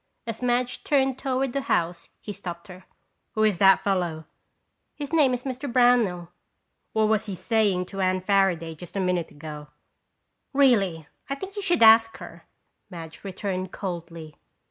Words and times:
As 0.25 0.41
Madge 0.41 0.83
turned 0.83 1.19
toward 1.19 1.53
the 1.53 1.61
house 1.61 2.09
he 2.19 2.33
stopped 2.33 2.69
her. 2.69 2.85
"Who 3.33 3.43
is 3.43 3.59
that 3.59 3.83
fellow?" 3.83 4.25
"His 4.95 5.13
name 5.13 5.31
is 5.31 5.43
Mr. 5.43 5.71
Brownell." 5.71 6.29
"What 6.93 7.07
was 7.07 7.27
he 7.27 7.35
saying 7.35 7.85
to 7.85 8.01
Anne 8.01 8.21
Fairaday 8.21 8.73
just 8.75 8.97
a 8.97 8.99
minute 8.99 9.29
ago?" 9.29 9.67
"Really, 10.53 11.07
I 11.29 11.35
think 11.35 11.55
you 11.55 11.61
should 11.61 11.83
ask 11.83 12.17
her," 12.17 12.47
Madge 12.89 13.23
returned 13.23 13.71
coldly. 13.73 14.33